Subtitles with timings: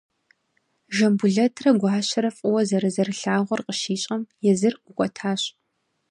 [0.95, 5.41] Жамбулэтрэ Гуащэрэ фӏыуэ зэрызэрылъагъур къыщищӏэм, езыр ӏукӏуэтащ.